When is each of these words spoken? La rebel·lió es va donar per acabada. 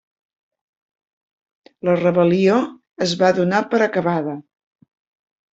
La 1.89 1.95
rebel·lió 1.99 2.57
es 3.07 3.13
va 3.23 3.31
donar 3.41 3.63
per 3.75 3.85
acabada. 3.89 4.37